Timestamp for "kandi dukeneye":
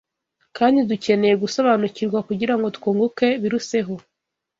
0.57-1.35